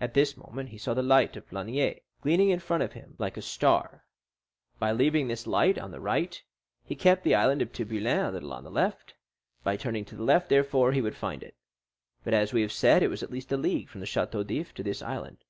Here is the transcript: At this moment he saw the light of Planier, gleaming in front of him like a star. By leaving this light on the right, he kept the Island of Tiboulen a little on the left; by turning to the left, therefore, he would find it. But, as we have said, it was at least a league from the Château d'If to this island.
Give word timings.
At 0.00 0.14
this 0.14 0.38
moment 0.38 0.70
he 0.70 0.78
saw 0.78 0.94
the 0.94 1.02
light 1.02 1.36
of 1.36 1.46
Planier, 1.46 2.00
gleaming 2.22 2.48
in 2.48 2.60
front 2.60 2.82
of 2.82 2.94
him 2.94 3.14
like 3.18 3.36
a 3.36 3.42
star. 3.42 4.06
By 4.78 4.90
leaving 4.90 5.28
this 5.28 5.46
light 5.46 5.76
on 5.78 5.90
the 5.90 6.00
right, 6.00 6.42
he 6.82 6.94
kept 6.94 7.24
the 7.24 7.34
Island 7.34 7.60
of 7.60 7.70
Tiboulen 7.70 8.28
a 8.28 8.32
little 8.32 8.54
on 8.54 8.64
the 8.64 8.70
left; 8.70 9.12
by 9.62 9.76
turning 9.76 10.06
to 10.06 10.16
the 10.16 10.24
left, 10.24 10.48
therefore, 10.48 10.92
he 10.92 11.02
would 11.02 11.14
find 11.14 11.42
it. 11.42 11.56
But, 12.24 12.32
as 12.32 12.54
we 12.54 12.62
have 12.62 12.72
said, 12.72 13.02
it 13.02 13.08
was 13.08 13.22
at 13.22 13.30
least 13.30 13.52
a 13.52 13.58
league 13.58 13.90
from 13.90 14.00
the 14.00 14.06
Château 14.06 14.46
d'If 14.46 14.72
to 14.72 14.82
this 14.82 15.02
island. 15.02 15.44